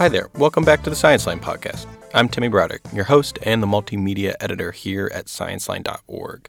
Hi 0.00 0.08
there. 0.08 0.30
Welcome 0.36 0.64
back 0.64 0.82
to 0.84 0.88
the 0.88 0.96
Science 0.96 1.26
Line 1.26 1.40
podcast. 1.40 1.86
I'm 2.14 2.26
Timmy 2.26 2.48
Broderick, 2.48 2.80
your 2.90 3.04
host 3.04 3.38
and 3.42 3.62
the 3.62 3.66
multimedia 3.66 4.34
editor 4.40 4.72
here 4.72 5.10
at 5.12 5.26
scienceline.org. 5.26 6.48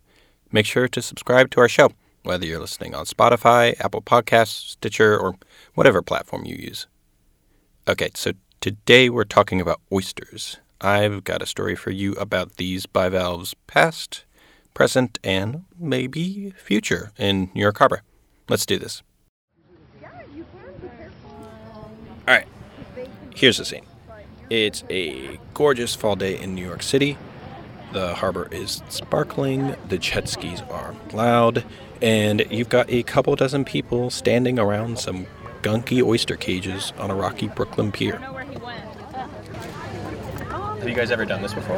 Make 0.53 0.65
sure 0.65 0.87
to 0.87 1.01
subscribe 1.01 1.51
to 1.51 1.59
our 1.59 1.67
show, 1.67 1.89
whether 2.23 2.45
you're 2.45 2.61
listening 2.61 2.95
on 2.95 3.03
Spotify, 3.03 3.77
Apple 3.81 4.01
Podcasts, 4.01 4.69
Stitcher, 4.69 5.19
or 5.19 5.35
whatever 5.73 6.01
platform 6.01 6.45
you 6.45 6.55
use. 6.55 6.87
Okay, 7.89 8.11
so 8.15 8.31
today 8.61 9.09
we're 9.09 9.25
talking 9.25 9.59
about 9.59 9.81
oysters. 9.91 10.55
I've 10.79 11.25
got 11.25 11.41
a 11.41 11.45
story 11.45 11.75
for 11.75 11.91
you 11.91 12.13
about 12.13 12.55
these 12.55 12.85
bivalves 12.85 13.53
past, 13.67 14.23
present, 14.73 15.19
and 15.25 15.65
maybe 15.77 16.51
future 16.51 17.11
in 17.17 17.51
New 17.53 17.61
York 17.63 17.79
Harbor. 17.79 18.01
Let's 18.47 18.65
do 18.65 18.77
this. 18.77 19.03
All 22.25 22.35
right, 22.37 22.47
here's 23.35 23.57
the 23.57 23.65
scene. 23.65 23.85
It's 24.49 24.83
a 24.89 25.39
gorgeous 25.53 25.95
fall 25.95 26.15
day 26.15 26.39
in 26.39 26.55
New 26.55 26.65
York 26.65 26.83
City. 26.83 27.17
The 27.93 28.15
harbor 28.15 28.47
is 28.51 28.81
sparkling, 28.89 29.75
the 29.87 29.97
jet 29.97 30.29
skis 30.29 30.61
are 30.69 30.95
loud, 31.13 31.63
and 32.01 32.45
you've 32.49 32.69
got 32.69 32.89
a 32.89 33.03
couple 33.03 33.35
dozen 33.35 33.65
people 33.65 34.09
standing 34.09 34.59
around 34.59 34.99
some 34.99 35.27
gunky 35.61 36.01
oyster 36.01 36.35
cages 36.35 36.93
on 36.97 37.11
a 37.11 37.15
rocky 37.15 37.47
Brooklyn 37.47 37.91
pier. 37.91 38.19
Have 40.81 40.89
you 40.89 40.95
guys 40.95 41.11
ever 41.11 41.25
done 41.25 41.43
this 41.43 41.53
before? 41.53 41.75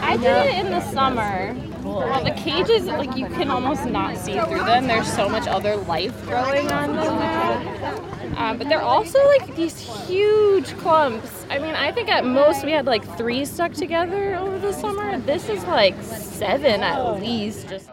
I 0.00 0.16
did 0.16 0.24
it 0.24 0.64
in 0.64 0.70
the 0.70 0.80
summer. 0.92 1.54
Well, 1.82 2.24
the 2.24 2.30
cages, 2.30 2.86
like 2.86 3.14
you 3.14 3.26
can 3.26 3.50
almost 3.50 3.84
not 3.84 4.16
see 4.16 4.32
through 4.32 4.64
them. 4.64 4.86
There's 4.86 5.12
so 5.12 5.28
much 5.28 5.46
other 5.46 5.76
life 5.76 6.24
growing 6.24 6.72
on 6.72 6.96
them 6.96 7.18
now. 7.18 8.38
Um, 8.38 8.56
but 8.56 8.70
they're 8.70 8.80
also 8.80 9.22
like 9.26 9.54
these 9.56 9.78
huge 10.06 10.74
clumps. 10.78 11.44
I 11.50 11.58
mean, 11.58 11.74
I 11.74 11.92
think 11.92 12.08
at 12.08 12.24
most 12.24 12.64
we 12.64 12.72
had 12.72 12.86
like 12.86 13.04
three 13.18 13.44
stuck 13.44 13.74
together 13.74 14.36
over 14.36 14.58
the 14.58 14.72
summer. 14.72 15.18
This 15.18 15.50
is 15.50 15.62
like 15.64 15.94
seven 16.02 16.82
at 16.82 17.20
least. 17.20 17.68
Just 17.68 17.90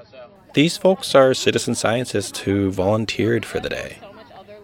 These 0.53 0.77
folks 0.77 1.13
are 1.13 1.33
citizen 1.33 1.75
scientists 1.75 2.39
who 2.39 2.71
volunteered 2.71 3.45
for 3.45 3.59
the 3.59 3.67
day. 3.67 3.97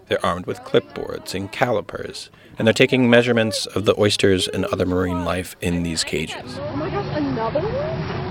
They're 0.08 0.24
armed 0.24 0.46
with 0.46 0.60
clipboards 0.60 1.34
and 1.34 1.50
calipers, 1.50 2.30
and 2.58 2.66
they're 2.66 2.74
taking 2.74 3.08
measurements 3.08 3.66
of 3.66 3.84
the 3.84 3.98
oysters 3.98 4.46
and 4.48 4.64
other 4.66 4.86
marine 4.86 5.24
life 5.24 5.56
in 5.60 5.82
these 5.82 6.04
cages. 6.04 6.58
Oh 6.58 6.76
my 6.76 6.90
gosh, 6.90 7.16
another 7.16 7.60
one? 7.60 8.24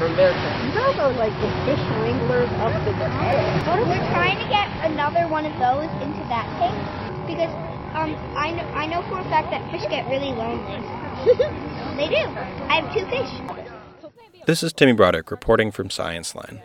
You 0.00 0.06
guys 0.08 0.98
are 0.98 1.12
like 1.12 1.32
the 1.42 1.50
fish 1.66 1.84
wranglers 2.00 2.48
of 2.48 2.72
the 2.86 2.92
day. 2.92 3.60
We're 3.66 4.10
trying 4.12 4.38
to 4.38 4.48
get 4.48 4.90
another 4.90 5.28
one 5.28 5.44
of 5.44 5.52
those 5.58 5.90
into 6.00 6.24
that 6.28 6.48
tank 6.58 7.26
because 7.26 7.52
um, 7.94 8.16
I, 8.34 8.50
know, 8.50 8.62
I 8.72 8.86
know 8.86 9.02
for 9.02 9.18
a 9.18 9.24
fact 9.24 9.50
that 9.50 9.70
fish 9.70 9.82
get 9.90 10.08
really 10.08 10.32
lonely. 10.32 10.80
they 11.96 12.08
do. 12.08 12.24
I 12.68 12.80
have 12.80 12.94
two 12.94 13.04
fish. 13.10 14.46
This 14.46 14.62
is 14.62 14.72
Timmy 14.72 14.92
Broderick 14.92 15.30
reporting 15.30 15.70
from 15.70 15.90
Science 15.90 16.34
Line. 16.34 16.62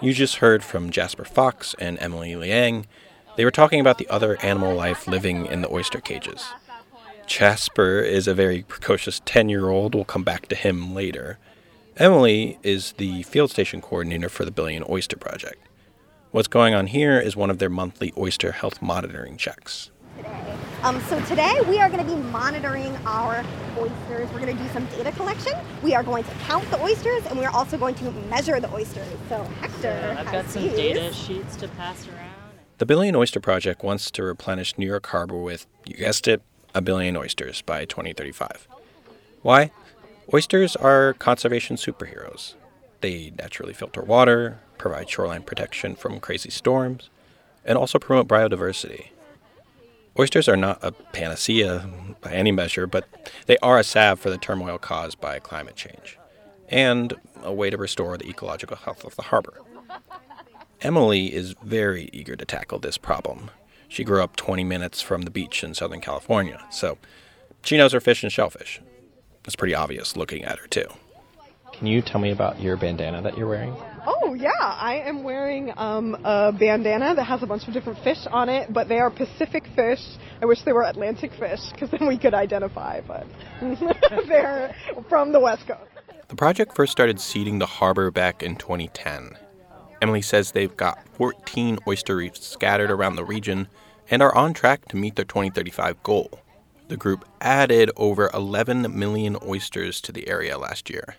You 0.00 0.12
just 0.12 0.36
heard 0.36 0.62
from 0.62 0.90
Jasper 0.90 1.24
Fox 1.24 1.74
and 1.80 1.98
Emily 2.00 2.36
Liang. 2.36 2.86
They 3.38 3.44
were 3.44 3.52
talking 3.52 3.78
about 3.78 3.98
the 3.98 4.08
other 4.08 4.36
animal 4.42 4.74
life 4.74 5.06
living 5.06 5.46
in 5.46 5.62
the 5.62 5.72
oyster 5.72 6.00
cages. 6.00 6.44
Jasper 7.24 8.00
is 8.00 8.26
a 8.26 8.34
very 8.34 8.62
precocious 8.64 9.22
10 9.26 9.48
year 9.48 9.68
old. 9.68 9.94
We'll 9.94 10.04
come 10.04 10.24
back 10.24 10.48
to 10.48 10.56
him 10.56 10.92
later. 10.92 11.38
Emily 11.96 12.58
is 12.64 12.94
the 12.94 13.22
field 13.22 13.52
station 13.52 13.80
coordinator 13.80 14.28
for 14.28 14.44
the 14.44 14.50
Billion 14.50 14.82
Oyster 14.90 15.16
Project. 15.16 15.68
What's 16.32 16.48
going 16.48 16.74
on 16.74 16.88
here 16.88 17.20
is 17.20 17.36
one 17.36 17.48
of 17.48 17.58
their 17.58 17.70
monthly 17.70 18.12
oyster 18.18 18.50
health 18.50 18.82
monitoring 18.82 19.36
checks. 19.36 19.92
Um, 20.82 21.00
so 21.02 21.20
today 21.26 21.60
we 21.68 21.78
are 21.78 21.88
going 21.88 22.04
to 22.04 22.12
be 22.12 22.20
monitoring 22.20 22.96
our 23.06 23.44
oysters. 23.78 24.28
We're 24.32 24.40
going 24.40 24.56
to 24.56 24.60
do 24.60 24.68
some 24.70 24.86
data 24.86 25.12
collection. 25.12 25.52
We 25.84 25.94
are 25.94 26.02
going 26.02 26.24
to 26.24 26.30
count 26.48 26.68
the 26.72 26.82
oysters, 26.82 27.24
and 27.26 27.38
we 27.38 27.44
are 27.44 27.54
also 27.54 27.78
going 27.78 27.94
to 27.96 28.10
measure 28.28 28.58
the 28.58 28.72
oysters. 28.74 29.06
So 29.28 29.44
Hector, 29.60 30.16
I've 30.18 30.26
has 30.26 30.44
got 30.44 30.50
some 30.50 30.62
these. 30.64 30.72
data 30.72 31.12
sheets 31.12 31.54
to 31.54 31.68
pass 31.68 32.08
around. 32.08 32.27
The 32.78 32.86
Billion 32.86 33.16
Oyster 33.16 33.40
Project 33.40 33.82
wants 33.82 34.08
to 34.12 34.22
replenish 34.22 34.78
New 34.78 34.86
York 34.86 35.04
Harbor 35.08 35.36
with, 35.36 35.66
you 35.84 35.96
guessed 35.96 36.28
it, 36.28 36.42
a 36.76 36.80
billion 36.80 37.16
oysters 37.16 37.60
by 37.60 37.84
2035. 37.84 38.68
Why? 39.42 39.72
Oysters 40.32 40.76
are 40.76 41.14
conservation 41.14 41.74
superheroes. 41.74 42.54
They 43.00 43.32
naturally 43.36 43.72
filter 43.72 44.02
water, 44.02 44.60
provide 44.78 45.10
shoreline 45.10 45.42
protection 45.42 45.96
from 45.96 46.20
crazy 46.20 46.50
storms, 46.50 47.10
and 47.64 47.76
also 47.76 47.98
promote 47.98 48.28
biodiversity. 48.28 49.08
Oysters 50.16 50.48
are 50.48 50.56
not 50.56 50.78
a 50.80 50.92
panacea 50.92 51.90
by 52.20 52.30
any 52.30 52.52
measure, 52.52 52.86
but 52.86 53.08
they 53.46 53.58
are 53.58 53.80
a 53.80 53.84
salve 53.84 54.20
for 54.20 54.30
the 54.30 54.38
turmoil 54.38 54.78
caused 54.78 55.20
by 55.20 55.40
climate 55.40 55.74
change, 55.74 56.16
and 56.68 57.14
a 57.42 57.52
way 57.52 57.70
to 57.70 57.76
restore 57.76 58.16
the 58.16 58.28
ecological 58.28 58.76
health 58.76 59.04
of 59.04 59.16
the 59.16 59.22
harbor. 59.22 59.62
Emily 60.80 61.34
is 61.34 61.54
very 61.64 62.08
eager 62.12 62.36
to 62.36 62.44
tackle 62.44 62.78
this 62.78 62.98
problem. 62.98 63.50
She 63.88 64.04
grew 64.04 64.22
up 64.22 64.36
20 64.36 64.62
minutes 64.62 65.02
from 65.02 65.22
the 65.22 65.30
beach 65.30 65.64
in 65.64 65.74
Southern 65.74 66.00
California, 66.00 66.64
so 66.70 66.98
she 67.62 67.76
knows 67.76 67.92
her 67.92 68.00
fish 68.00 68.22
and 68.22 68.30
shellfish. 68.30 68.80
It's 69.44 69.56
pretty 69.56 69.74
obvious 69.74 70.16
looking 70.16 70.44
at 70.44 70.58
her, 70.58 70.68
too. 70.68 70.86
Can 71.72 71.86
you 71.86 72.00
tell 72.00 72.20
me 72.20 72.30
about 72.30 72.60
your 72.60 72.76
bandana 72.76 73.22
that 73.22 73.36
you're 73.36 73.48
wearing? 73.48 73.74
Oh 74.06 74.34
yeah, 74.34 74.50
I 74.60 75.02
am 75.04 75.22
wearing 75.22 75.72
um, 75.76 76.16
a 76.24 76.52
bandana 76.52 77.14
that 77.14 77.24
has 77.24 77.42
a 77.42 77.46
bunch 77.46 77.66
of 77.66 77.74
different 77.74 77.98
fish 78.04 78.18
on 78.30 78.48
it, 78.48 78.72
but 78.72 78.88
they 78.88 78.98
are 78.98 79.10
Pacific 79.10 79.64
fish. 79.74 80.00
I 80.40 80.46
wish 80.46 80.62
they 80.62 80.72
were 80.72 80.84
Atlantic 80.84 81.32
fish 81.38 81.60
because 81.72 81.90
then 81.90 82.06
we 82.06 82.18
could 82.18 82.34
identify, 82.34 83.00
but 83.00 83.26
they're 84.28 84.74
from 85.08 85.32
the 85.32 85.40
West 85.40 85.66
Coast. 85.66 85.90
The 86.28 86.36
project 86.36 86.74
first 86.74 86.92
started 86.92 87.20
seeding 87.20 87.58
the 87.58 87.66
harbor 87.66 88.10
back 88.10 88.42
in 88.42 88.56
2010. 88.56 89.36
Emily 90.00 90.22
says 90.22 90.52
they've 90.52 90.76
got 90.76 91.06
14 91.14 91.78
oyster 91.86 92.16
reefs 92.16 92.46
scattered 92.46 92.90
around 92.90 93.16
the 93.16 93.24
region 93.24 93.68
and 94.10 94.22
are 94.22 94.34
on 94.34 94.54
track 94.54 94.86
to 94.88 94.96
meet 94.96 95.16
their 95.16 95.24
2035 95.24 96.02
goal. 96.02 96.40
The 96.88 96.96
group 96.96 97.26
added 97.40 97.90
over 97.96 98.30
11 98.32 98.98
million 98.98 99.36
oysters 99.46 100.00
to 100.02 100.12
the 100.12 100.28
area 100.28 100.56
last 100.56 100.88
year. 100.88 101.16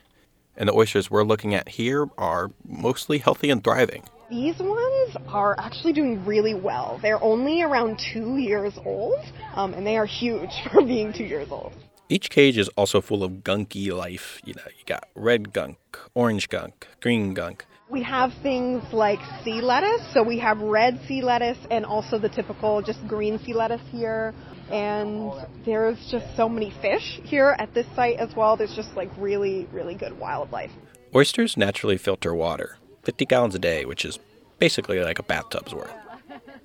And 0.58 0.68
the 0.68 0.74
oysters 0.74 1.12
we're 1.12 1.24
looking 1.24 1.54
at 1.54 1.70
here 1.70 2.08
are 2.18 2.52
mostly 2.68 3.20
healthy 3.20 3.50
and 3.50 3.64
thriving. 3.64 4.04
These 4.30 4.60
ones 4.60 5.16
are 5.28 5.56
actually 5.60 5.94
doing 5.94 6.26
really 6.26 6.54
well. 6.54 7.00
They're 7.02 7.24
only 7.24 7.62
around 7.62 8.00
two 8.14 8.38
years 8.38 8.78
old, 8.86 9.20
um, 9.56 9.74
and 9.74 9.86
they 9.86 9.98
are 9.98 10.06
huge 10.06 10.52
for 10.72 10.82
being 10.82 11.14
two 11.14 11.24
years 11.24 11.50
old. 11.52 11.74
Each 12.10 12.30
cage 12.30 12.58
is 12.58 12.70
also 12.70 13.02
full 13.02 13.24
of 13.24 13.44
gunky 13.44 13.92
life. 13.92 14.42
You 14.44 14.56
know, 14.56 14.64
you 14.66 14.84
got 14.86 15.08
red 15.14 15.54
gunk, 15.54 15.78
orange 16.16 16.50
gunk, 16.50 16.88
green 17.02 17.36
gunk. 17.36 17.66
We 17.90 18.04
have 18.04 18.32
things 18.44 18.84
like 18.94 19.20
sea 19.44 19.62
lettuce, 19.62 20.14
so 20.14 20.22
we 20.22 20.38
have 20.38 20.60
red 20.60 21.00
sea 21.08 21.24
lettuce 21.24 21.58
and 21.72 21.84
also 21.84 22.20
the 22.20 22.30
typical 22.30 22.84
just 22.84 23.00
green 23.08 23.40
sea 23.40 23.56
lettuce 23.56 23.82
here. 23.92 24.36
And 24.70 25.32
there's 25.66 25.98
just 26.12 26.38
so 26.38 26.48
many 26.48 26.72
fish 26.84 27.20
here 27.24 27.56
at 27.58 27.74
this 27.74 27.88
site 27.96 28.18
as 28.18 28.36
well. 28.36 28.56
There's 28.56 28.76
just 28.76 28.96
like 28.96 29.10
really, 29.18 29.68
really 29.72 29.96
good 29.96 30.20
wildlife. 30.20 30.70
Oysters 31.16 31.58
naturally 31.58 31.98
filter 31.98 32.36
water, 32.36 32.78
50 33.02 33.26
gallons 33.26 33.56
a 33.56 33.60
day, 33.60 33.86
which 33.86 34.06
is 34.06 34.20
basically 34.60 35.00
like 35.00 35.18
a 35.18 35.24
bathtub's 35.24 35.74
worth. 35.74 35.92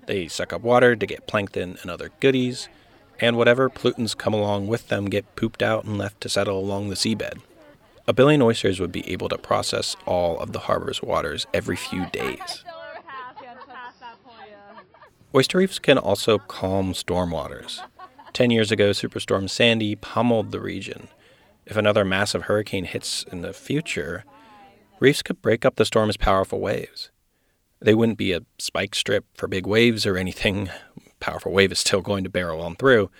They 0.07 0.29
suck 0.29 0.53
up 0.53 0.61
water 0.61 0.95
to 0.95 1.07
get 1.07 1.27
plankton 1.27 1.79
and 1.81 1.91
other 1.91 2.11
goodies, 2.21 2.69
and 3.19 3.39
whatever 3.39 3.71
pollutants 3.71 4.15
come 4.15 4.35
along 4.35 4.67
with 4.67 4.89
them 4.89 5.07
get 5.07 5.37
pooped 5.37 5.63
out 5.63 5.85
and 5.85 5.97
left 5.97 6.21
to 6.21 6.29
settle 6.29 6.59
along 6.59 6.91
the 6.91 6.97
seabed. 6.97 7.41
A 8.07 8.13
billion 8.13 8.43
oysters 8.43 8.81
would 8.81 8.93
be 8.93 9.11
able 9.11 9.29
to 9.31 9.39
process 9.39 9.97
all 10.05 10.39
of 10.39 10.53
the 10.53 10.61
harbor's 10.61 11.03
waters 11.03 11.47
every 11.55 11.77
few 11.77 12.07
days. 12.11 12.65
Oyster 15.35 15.59
reefs 15.59 15.79
can 15.79 15.99
also 15.99 16.39
calm 16.39 16.93
stormwaters. 16.93 17.81
Ten 18.33 18.51
years 18.51 18.71
ago, 18.71 18.91
Superstorm 18.91 19.49
Sandy 19.49 19.95
pummeled 19.95 20.53
the 20.53 20.61
region. 20.61 21.09
If 21.67 21.77
another 21.77 22.05
massive 22.05 22.43
hurricane 22.43 22.85
hits 22.85 23.25
in 23.33 23.41
the 23.41 23.53
future, 23.53 24.25
reefs 25.01 25.23
could 25.23 25.41
break 25.41 25.65
up 25.65 25.77
the 25.77 25.85
storm's 25.85 26.19
powerful 26.19 26.61
waves. 26.61 27.11
They 27.81 27.95
wouldn't 27.95 28.19
be 28.19 28.33
a 28.33 28.43
spike 28.59 28.95
strip 28.95 29.25
for 29.35 29.49
big 29.49 29.67
waves 29.67 30.05
or 30.05 30.17
anything. 30.17 30.69
Powerful 31.21 31.53
wave 31.53 31.73
is 31.73 31.79
still 31.79 32.03
going 32.03 32.23
to 32.25 32.31
barrel 32.31 32.61
on 32.61 32.77
through, 32.77 33.11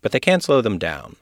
but 0.00 0.12
they 0.12 0.20
can 0.20 0.40
slow 0.40 0.60
them 0.60 0.78
down. 0.78 1.16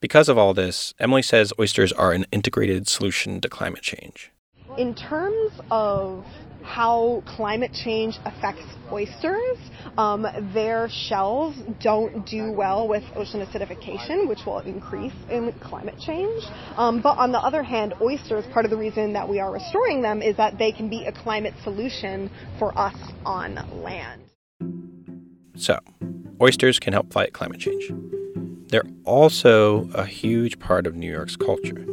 Because 0.00 0.28
of 0.28 0.36
all 0.36 0.52
this, 0.52 0.92
Emily 0.98 1.22
says 1.22 1.52
oysters 1.58 1.92
are 1.92 2.12
an 2.12 2.26
integrated 2.30 2.86
solution 2.86 3.40
to 3.40 3.48
climate 3.48 3.82
change. 3.82 4.30
In 4.76 4.94
terms 4.94 5.52
of 5.70 6.24
how 6.62 7.22
climate 7.26 7.70
change 7.72 8.18
affects 8.26 8.64
oysters, 8.92 9.56
um, 9.96 10.26
their 10.52 10.88
shells 10.90 11.54
don't 11.80 12.26
do 12.26 12.52
well 12.52 12.86
with 12.88 13.04
ocean 13.14 13.40
acidification, 13.40 14.28
which 14.28 14.40
will 14.44 14.58
increase 14.60 15.14
in 15.30 15.52
climate 15.62 15.98
change. 15.98 16.42
Um, 16.76 17.00
but 17.00 17.16
on 17.16 17.32
the 17.32 17.38
other 17.38 17.62
hand, 17.62 17.94
oysters, 18.02 18.44
part 18.52 18.66
of 18.66 18.70
the 18.70 18.76
reason 18.76 19.14
that 19.14 19.26
we 19.26 19.40
are 19.40 19.50
restoring 19.50 20.02
them 20.02 20.20
is 20.20 20.36
that 20.36 20.58
they 20.58 20.72
can 20.72 20.90
be 20.90 21.06
a 21.06 21.12
climate 21.12 21.54
solution 21.62 22.30
for 22.58 22.76
us 22.76 22.96
on 23.24 23.54
land. 23.82 24.22
So, 25.56 25.78
oysters 26.40 26.78
can 26.78 26.92
help 26.92 27.12
fight 27.12 27.32
climate 27.32 27.60
change. 27.60 27.90
They're 28.68 28.82
also 29.04 29.88
a 29.94 30.04
huge 30.04 30.58
part 30.58 30.88
of 30.88 30.96
New 30.96 31.10
York's 31.10 31.36
culture. 31.36 31.86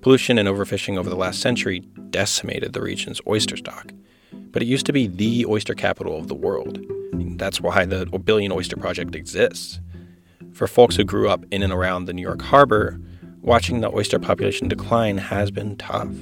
Pollution 0.00 0.36
and 0.36 0.48
overfishing 0.48 0.98
over 0.98 1.08
the 1.08 1.16
last 1.16 1.40
century 1.40 1.80
decimated 2.10 2.72
the 2.72 2.80
region's 2.80 3.20
oyster 3.28 3.56
stock, 3.56 3.92
but 4.32 4.60
it 4.60 4.66
used 4.66 4.86
to 4.86 4.92
be 4.92 5.06
the 5.06 5.46
oyster 5.46 5.74
capital 5.74 6.18
of 6.18 6.26
the 6.26 6.34
world. 6.34 6.84
That's 7.12 7.60
why 7.60 7.84
the 7.84 8.06
Billion 8.06 8.50
Oyster 8.50 8.76
Project 8.76 9.14
exists. 9.14 9.80
For 10.52 10.66
folks 10.66 10.96
who 10.96 11.04
grew 11.04 11.28
up 11.28 11.44
in 11.52 11.62
and 11.62 11.72
around 11.72 12.06
the 12.06 12.12
New 12.12 12.22
York 12.22 12.42
harbor, 12.42 13.00
watching 13.40 13.80
the 13.80 13.94
oyster 13.94 14.18
population 14.18 14.66
decline 14.66 15.18
has 15.18 15.52
been 15.52 15.76
tough. 15.76 16.12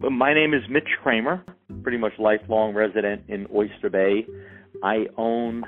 My 0.00 0.32
name 0.32 0.54
is 0.54 0.62
Mitch 0.68 0.90
Kramer, 1.02 1.42
pretty 1.82 1.98
much 1.98 2.12
lifelong 2.18 2.72
resident 2.72 3.22
in 3.26 3.48
Oyster 3.52 3.90
Bay. 3.90 4.26
I 4.84 5.06
own 5.16 5.64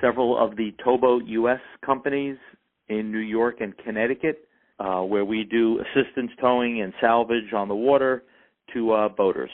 several 0.00 0.36
of 0.36 0.56
the 0.56 0.74
Towboat 0.84 1.24
US 1.26 1.60
companies 1.84 2.36
in 2.88 3.10
New 3.10 3.18
York 3.18 3.56
and 3.60 3.76
Connecticut, 3.78 4.48
uh, 4.78 5.00
where 5.00 5.24
we 5.24 5.44
do 5.44 5.80
assistance 5.80 6.30
towing 6.40 6.82
and 6.82 6.92
salvage 7.00 7.52
on 7.54 7.68
the 7.68 7.74
water 7.74 8.24
to 8.72 8.92
uh, 8.92 9.08
boaters. 9.08 9.50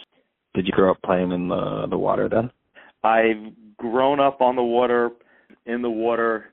Did 0.55 0.67
you 0.67 0.73
grow 0.73 0.91
up 0.91 0.99
playing 1.05 1.33
in 1.33 1.49
the 1.49 1.87
the 1.89 1.99
water 1.99 2.29
then? 2.29 2.51
I've 3.05 3.53
grown 3.77 4.21
up 4.21 4.41
on 4.41 4.57
the 4.57 4.63
water, 4.63 5.11
in 5.67 5.83
the 5.83 5.91
water, 5.91 6.53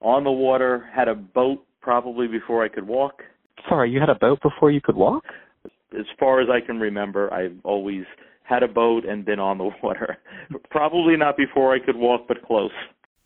on 0.00 0.24
the 0.24 0.32
water. 0.32 0.88
Had 0.94 1.08
a 1.08 1.14
boat 1.14 1.64
probably 1.80 2.26
before 2.26 2.64
I 2.64 2.68
could 2.68 2.86
walk. 2.86 3.22
Sorry, 3.68 3.90
you 3.90 4.00
had 4.00 4.10
a 4.10 4.14
boat 4.14 4.40
before 4.42 4.70
you 4.70 4.80
could 4.80 4.96
walk? 4.96 5.24
As 5.98 6.04
far 6.18 6.40
as 6.40 6.48
I 6.50 6.64
can 6.64 6.78
remember, 6.78 7.32
I've 7.32 7.56
always 7.64 8.04
had 8.42 8.62
a 8.62 8.68
boat 8.68 9.04
and 9.04 9.24
been 9.24 9.38
on 9.38 9.58
the 9.58 9.70
water. 9.82 10.18
probably 10.70 11.16
not 11.16 11.36
before 11.36 11.74
I 11.74 11.78
could 11.78 11.96
walk, 11.96 12.22
but 12.28 12.44
close. 12.44 12.72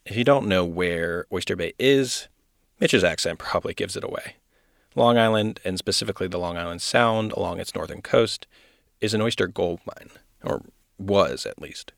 If 0.05 0.17
you 0.17 0.25
don't 0.25 0.49
know 0.49 0.65
where 0.65 1.27
Oyster 1.33 1.57
Bay 1.57 1.75
is, 1.79 2.29
Mitch's 2.83 3.05
accent 3.05 3.39
probably 3.39 3.75
gives 3.75 3.97
it 3.97 4.03
away. 4.03 4.35
Long 4.97 5.17
Island, 5.17 5.61
and 5.65 5.79
specifically 5.79 6.27
the 6.27 6.41
Long 6.41 6.59
Island 6.59 6.83
Sound 6.83 7.31
along 7.31 7.61
its 7.61 7.77
northern 7.77 8.03
coast, 8.03 8.49
is 9.01 9.15
an 9.15 9.23
oyster 9.23 9.47
gold 9.47 9.79
mine, 9.87 10.11
or 10.43 10.63
was 10.99 11.47
at 11.47 11.63
least. 11.63 11.93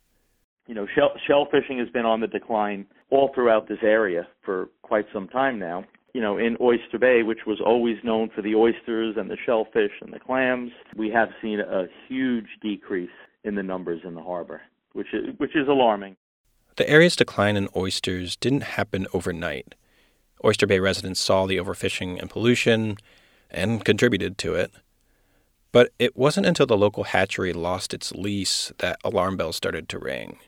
You 0.66 0.75
know, 0.75 0.86
shell, 0.94 1.12
shell 1.26 1.48
fishing 1.50 1.78
has 1.78 1.88
been 1.88 2.04
on 2.04 2.20
the 2.20 2.26
decline 2.26 2.84
all 3.08 3.31
throughout 3.34 3.66
this 3.66 3.78
area 3.82 4.28
for 4.44 4.69
quite 4.82 5.06
some 5.10 5.26
time 5.26 5.58
now. 5.58 5.86
You 6.12 6.20
know, 6.20 6.36
in 6.36 6.58
Oyster 6.60 6.98
Bay, 6.98 7.22
which 7.22 7.46
was 7.46 7.62
always 7.64 7.96
known 8.04 8.28
for 8.28 8.42
the 8.42 8.54
oysters 8.54 9.16
and 9.16 9.31
the 9.31 9.38
shellfish 9.42 9.92
and 10.02 10.12
the 10.12 10.20
clams, 10.20 10.70
we 10.94 11.08
have 11.08 11.31
seen 11.40 11.60
a 11.60 11.86
huge 12.08 12.58
decrease 12.60 13.08
in 13.42 13.54
the 13.54 13.62
numbers 13.62 14.02
in 14.04 14.14
the 14.14 14.22
harbor, 14.22 14.60
which 14.92 15.14
is, 15.14 15.34
which 15.38 15.56
is 15.56 15.66
alarming. 15.66 16.14
The 16.76 16.88
area's 16.90 17.16
decline 17.16 17.56
in 17.56 17.70
oysters 17.75 18.36
didn't 18.36 18.64
happen 18.64 19.06
overnight. 19.14 19.75
Oyster 20.44 20.67
Bay 20.67 20.79
residents 20.79 21.20
saw 21.20 21.46
the 21.46 21.56
overfishing 21.56 22.20
and 22.20 22.29
pollution 22.29 22.99
and 23.50 23.85
contributed 23.85 24.37
to 24.38 24.55
it. 24.55 24.73
But 25.73 25.91
it 25.99 26.17
wasn't 26.17 26.46
until 26.46 26.67
the 26.67 26.76
local 26.76 27.05
hatchery 27.05 27.52
lost 27.52 27.94
its 27.94 28.12
lease 28.12 28.73
that 28.79 28.99
alarm 29.02 29.37
bells 29.37 29.56
started 29.56 29.88
to 29.88 29.99
ring. 29.99 30.38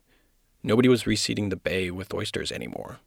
Nobody 0.62 0.88
was 0.88 1.04
reseeding 1.04 1.50
the 1.50 1.56
bay 1.56 1.90
with 1.90 2.12
oysters 2.12 2.52
anymore. 2.52 2.98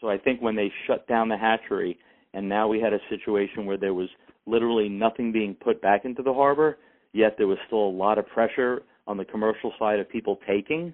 So 0.00 0.08
I 0.08 0.18
think 0.18 0.42
when 0.42 0.56
they 0.56 0.72
shut 0.86 1.06
down 1.06 1.28
the 1.28 1.36
hatchery, 1.36 1.98
and 2.34 2.48
now 2.48 2.66
we 2.66 2.80
had 2.80 2.92
a 2.92 2.98
situation 3.08 3.64
where 3.64 3.76
there 3.76 3.94
was 3.94 4.08
literally 4.46 4.88
nothing 4.88 5.30
being 5.30 5.54
put 5.54 5.80
back 5.80 6.04
into 6.04 6.22
the 6.22 6.34
harbor, 6.34 6.76
yet 7.12 7.36
there 7.38 7.46
was 7.46 7.58
still 7.66 7.86
a 7.86 7.96
lot 7.96 8.18
of 8.18 8.26
pressure 8.26 8.82
on 9.06 9.16
the 9.16 9.24
commercial 9.24 9.72
side 9.78 10.00
of 10.00 10.08
people 10.08 10.40
taking, 10.46 10.92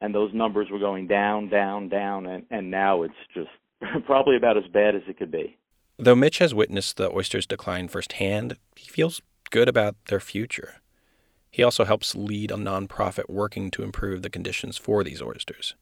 and 0.00 0.14
those 0.14 0.32
numbers 0.32 0.68
were 0.70 0.78
going 0.78 1.08
down, 1.08 1.48
down, 1.48 1.88
down, 1.88 2.26
and, 2.26 2.44
and 2.50 2.70
now 2.70 3.02
it's 3.02 3.14
just 3.34 3.48
probably 4.06 4.36
about 4.36 4.56
as 4.56 4.64
bad 4.72 4.94
as 4.94 5.02
it 5.08 5.18
could 5.18 5.30
be. 5.30 5.56
Though 5.98 6.16
Mitch 6.16 6.38
has 6.38 6.54
witnessed 6.54 6.96
the 6.96 7.10
oysters 7.10 7.46
decline 7.46 7.88
firsthand, 7.88 8.56
he 8.74 8.88
feels 8.88 9.22
good 9.50 9.68
about 9.68 9.96
their 10.06 10.20
future. 10.20 10.80
He 11.50 11.62
also 11.62 11.84
helps 11.84 12.16
lead 12.16 12.50
a 12.50 12.56
nonprofit 12.56 13.28
working 13.28 13.70
to 13.72 13.84
improve 13.84 14.22
the 14.22 14.30
conditions 14.30 14.76
for 14.76 15.04
these 15.04 15.22
oysters. 15.22 15.76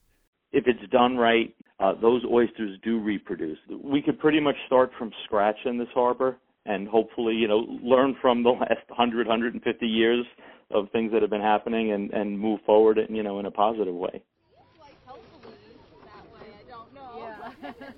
If 0.52 0.64
it's 0.66 0.90
done 0.92 1.16
right, 1.16 1.54
uh, 1.80 1.94
those 2.00 2.22
oysters 2.30 2.78
do 2.84 3.00
reproduce. 3.00 3.58
We 3.82 4.02
could 4.02 4.18
pretty 4.18 4.38
much 4.38 4.56
start 4.66 4.90
from 4.98 5.12
scratch 5.24 5.56
in 5.64 5.78
this 5.78 5.88
harbor 5.94 6.36
and 6.66 6.86
hopefully, 6.86 7.34
you 7.34 7.48
know, 7.48 7.64
learn 7.82 8.14
from 8.20 8.42
the 8.42 8.50
last 8.60 8.88
100, 8.88 9.26
150 9.26 9.86
years 9.86 10.26
of 10.70 10.90
things 10.90 11.12
that 11.12 11.22
have 11.22 11.30
been 11.30 11.40
happening 11.40 11.92
and, 11.92 12.10
and 12.12 12.38
move 12.38 12.60
forward, 12.66 12.98
in, 12.98 13.14
you 13.14 13.22
know, 13.22 13.38
in 13.40 13.46
a 13.46 13.50
positive 13.50 13.94
way. 13.94 14.22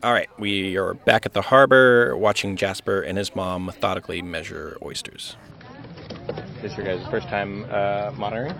All 0.04 0.12
right, 0.12 0.28
we 0.38 0.76
are 0.76 0.92
back 0.92 1.24
at 1.24 1.32
the 1.32 1.40
harbor 1.40 2.14
watching 2.14 2.58
Jasper 2.58 3.00
and 3.00 3.16
his 3.16 3.34
mom 3.34 3.64
methodically 3.64 4.20
measure 4.20 4.76
oysters. 4.82 5.34
This 6.60 6.72
is 6.72 6.76
your 6.76 6.84
guys' 6.84 7.06
first 7.10 7.26
time 7.28 7.64
uh, 7.70 8.12
monitoring? 8.14 8.52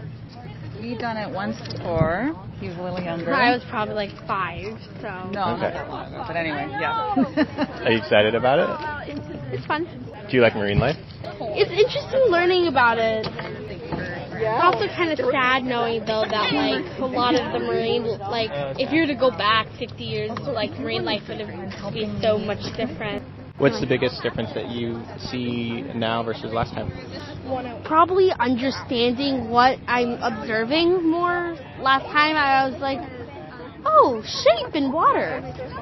We've 0.81 0.99
done 0.99 1.19
it 1.19 1.31
once 1.31 1.57
before. 1.71 2.33
He 2.61 2.69
was 2.69 2.79
a 2.79 2.83
little 2.83 2.99
younger. 2.99 3.35
I 3.35 3.53
was 3.55 3.63
probably 3.69 3.93
like 3.95 4.13
five, 4.27 4.73
so. 5.03 5.29
No, 5.33 5.53
Okay. 5.53 5.61
not 5.61 5.61
that 5.61 5.89
long. 5.91 6.25
But 6.27 6.35
anyway, 6.35 6.67
yeah. 6.81 7.13
Are 7.85 7.91
you 7.93 7.99
excited 7.99 8.35
about 8.35 8.59
it? 8.61 9.53
It's 9.53 9.67
fun. 9.67 9.85
Do 10.31 10.37
you 10.39 10.41
like 10.43 10.57
marine 10.57 10.79
life? 10.79 10.97
It's 11.23 11.71
interesting 11.71 12.25
learning 12.31 12.69
about 12.69 12.97
it. 12.97 13.27
It's 14.45 14.65
also 14.65 14.87
kind 14.95 15.13
of 15.13 15.19
sad 15.31 15.65
knowing 15.65 16.01
though 16.01 16.25
that 16.29 16.53
like 16.53 16.85
a 16.99 17.07
lot 17.07 17.35
of 17.35 17.53
the 17.53 17.61
marine 17.61 18.05
like 18.19 18.51
if 18.79 18.93
you 18.93 19.01
were 19.01 19.07
to 19.07 19.15
go 19.15 19.31
back 19.31 19.67
50 19.79 20.05
years 20.05 20.31
like 20.47 20.71
marine 20.79 21.05
life 21.05 21.23
would 21.29 21.41
have 21.41 21.95
be 21.95 22.11
so 22.21 22.39
much 22.39 22.61
different. 22.77 23.23
What's 23.57 23.81
the 23.81 23.87
biggest 23.87 24.21
difference 24.21 24.51
that 24.55 24.69
you 24.69 25.01
see 25.31 25.83
now 25.95 26.25
versus 26.25 26.53
last 26.53 26.75
time? 26.75 26.91
Probably 27.85 28.33
understanding 28.41 29.49
what 29.49 29.79
I'm 29.87 30.19
observing 30.21 31.09
more. 31.09 31.57
Last 31.79 32.03
time 32.11 32.35
I 32.35 32.69
was 32.69 32.81
like, 32.81 32.99
oh, 33.87 34.23
shape 34.27 34.75
in 34.75 34.91
water. 34.91 35.41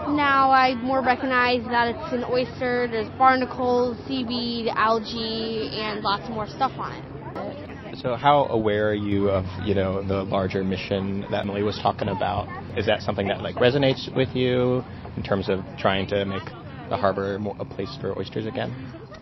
Now 0.09 0.51
I 0.51 0.75
more 0.75 1.03
recognize 1.03 1.65
that 1.65 1.95
it's 1.97 2.13
an 2.13 2.25
oyster. 2.25 2.89
There's 2.91 3.09
barnacles, 3.17 3.97
seaweed, 4.07 4.69
algae, 4.77 5.71
and 5.73 6.03
lots 6.03 6.29
more 6.29 6.47
stuff 6.47 6.73
on 6.77 6.93
it. 6.93 7.72
So, 7.95 8.17
how 8.17 8.47
aware 8.47 8.89
are 8.89 8.95
you 8.95 9.29
of 9.29 9.45
you 9.67 9.75
know 9.75 10.03
the 10.03 10.23
larger 10.23 10.65
mission 10.65 11.27
that 11.31 11.41
Emily 11.41 11.63
was 11.63 11.79
talking 11.83 12.09
about? 12.09 12.49
Is 12.79 12.87
that 12.87 13.03
something 13.03 13.29
that 13.29 13.43
like 13.43 13.57
resonates 13.57 14.15
with 14.17 14.35
you 14.35 14.83
in 15.17 15.23
terms 15.23 15.51
of 15.51 15.61
trying 15.79 16.07
to 16.09 16.25
make 16.25 16.45
the 16.89 16.97
harbor 16.97 17.39
more 17.39 17.55
a 17.59 17.67
place 17.67 17.95
for 18.01 18.19
oysters 18.19 18.47
again? 18.47 18.73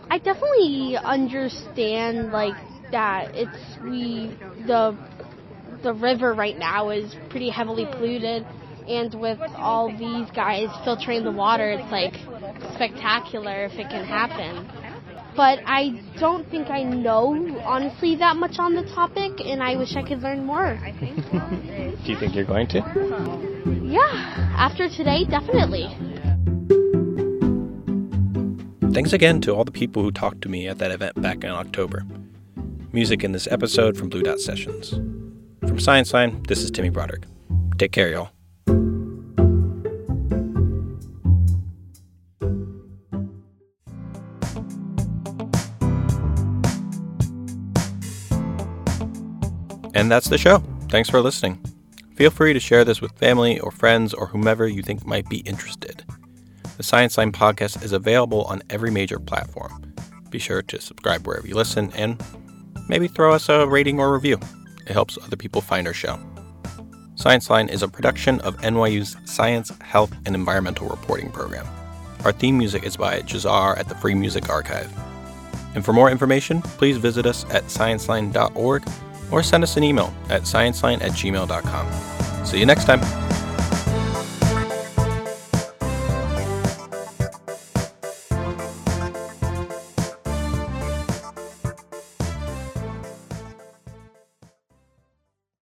I 0.09 0.19
definitely 0.19 0.95
understand 1.03 2.31
like 2.31 2.55
that 2.91 3.35
it's 3.35 3.77
we 3.83 4.37
the 4.65 4.97
the 5.83 5.93
river 5.93 6.33
right 6.33 6.57
now 6.57 6.91
is 6.91 7.13
pretty 7.29 7.49
heavily 7.49 7.85
polluted 7.85 8.45
and 8.87 9.13
with 9.19 9.39
all 9.55 9.89
these 9.89 10.29
guys 10.31 10.69
filtering 10.85 11.23
the 11.23 11.31
water 11.31 11.71
it's 11.71 11.91
like 11.91 12.15
spectacular 12.75 13.65
if 13.65 13.73
it 13.73 13.89
can 13.89 14.05
happen. 14.05 14.80
But 15.35 15.59
I 15.65 16.01
don't 16.19 16.49
think 16.49 16.69
I 16.69 16.83
know 16.83 17.59
honestly 17.63 18.15
that 18.17 18.35
much 18.35 18.59
on 18.59 18.75
the 18.75 18.83
topic 18.83 19.39
and 19.43 19.63
I 19.63 19.75
wish 19.77 19.95
I 19.95 20.03
could 20.03 20.21
learn 20.21 20.45
more. 20.45 20.77
Do 20.99 22.11
you 22.11 22.17
think 22.19 22.35
you're 22.35 22.45
going 22.45 22.67
to? 22.67 22.79
Yeah, 23.83 24.53
after 24.57 24.89
today 24.89 25.25
definitely. 25.25 25.87
Thanks 28.93 29.13
again 29.13 29.39
to 29.41 29.53
all 29.53 29.63
the 29.63 29.71
people 29.71 30.03
who 30.03 30.11
talked 30.11 30.41
to 30.41 30.49
me 30.49 30.67
at 30.67 30.79
that 30.79 30.91
event 30.91 31.21
back 31.21 31.45
in 31.45 31.49
October. 31.49 32.03
Music 32.91 33.23
in 33.23 33.31
this 33.31 33.47
episode 33.49 33.95
from 33.97 34.09
Blue 34.09 34.21
Dot 34.21 34.41
Sessions. 34.41 34.89
From 35.61 35.79
Science 35.79 36.13
Line, 36.13 36.43
this 36.49 36.61
is 36.61 36.69
Timmy 36.69 36.89
Broderick. 36.89 37.23
Take 37.77 37.93
care, 37.93 38.09
y'all. 38.09 38.31
That's 50.11 50.27
the 50.27 50.37
show. 50.37 50.57
Thanks 50.89 51.09
for 51.09 51.21
listening. 51.21 51.57
Feel 52.17 52.31
free 52.31 52.51
to 52.51 52.59
share 52.59 52.83
this 52.83 52.99
with 52.99 53.17
family 53.17 53.61
or 53.61 53.71
friends 53.71 54.13
or 54.13 54.27
whomever 54.27 54.67
you 54.67 54.83
think 54.83 55.05
might 55.05 55.29
be 55.29 55.37
interested. 55.37 56.03
The 56.75 56.83
Science 56.83 57.17
Line 57.17 57.31
podcast 57.31 57.81
is 57.81 57.93
available 57.93 58.43
on 58.43 58.61
every 58.69 58.91
major 58.91 59.19
platform. 59.19 59.93
Be 60.29 60.37
sure 60.37 60.63
to 60.63 60.81
subscribe 60.81 61.25
wherever 61.25 61.47
you 61.47 61.55
listen 61.55 61.93
and 61.95 62.21
maybe 62.89 63.07
throw 63.07 63.31
us 63.31 63.47
a 63.47 63.65
rating 63.65 64.01
or 64.01 64.13
review. 64.13 64.37
It 64.85 64.91
helps 64.91 65.17
other 65.17 65.37
people 65.37 65.61
find 65.61 65.87
our 65.87 65.93
show. 65.93 66.19
Science 67.15 67.49
Line 67.49 67.69
is 67.69 67.81
a 67.81 67.87
production 67.87 68.41
of 68.41 68.57
NYU's 68.57 69.15
Science, 69.23 69.71
Health, 69.79 70.13
and 70.25 70.35
Environmental 70.35 70.89
Reporting 70.89 71.31
Program. 71.31 71.65
Our 72.25 72.33
theme 72.33 72.57
music 72.57 72.83
is 72.83 72.97
by 72.97 73.21
Jahzzar 73.21 73.77
at 73.77 73.87
the 73.87 73.95
Free 73.95 74.15
Music 74.15 74.49
Archive. 74.49 74.91
And 75.73 75.85
for 75.85 75.93
more 75.93 76.11
information, 76.11 76.61
please 76.63 76.97
visit 76.97 77.25
us 77.25 77.45
at 77.45 77.63
scienceline.org 77.67 78.83
or 79.31 79.43
send 79.43 79.63
us 79.63 79.77
an 79.77 79.83
email 79.83 80.13
at 80.29 80.43
scienceline 80.43 81.01
at 81.01 81.11
gmail.com. 81.11 82.45
See 82.45 82.59
you 82.59 82.65
next 82.65 82.85
time. 82.85 83.01